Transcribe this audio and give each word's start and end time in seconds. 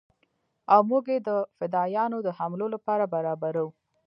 او 0.73 0.81
موږ 0.89 1.05
يې 1.13 1.17
د 1.27 1.29
فدايانو 1.57 2.17
د 2.23 2.29
حملو 2.37 2.67
لپاره 2.75 3.05
برابرو. 3.13 3.67